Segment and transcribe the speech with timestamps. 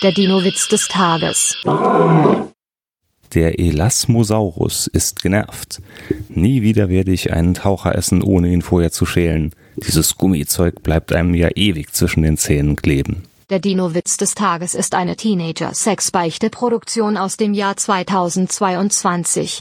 [0.00, 1.56] Der Dino-Witz des Tages.
[3.34, 5.82] Der Elasmosaurus ist genervt.
[6.28, 9.52] Nie wieder werde ich einen Taucher essen, ohne ihn vorher zu schälen.
[9.74, 13.24] Dieses Gummizeug bleibt einem ja ewig zwischen den Zähnen kleben.
[13.50, 19.56] Der Dino-Witz des Tages ist eine Teenager-Sex-Beichte-Produktion aus dem Jahr 2022.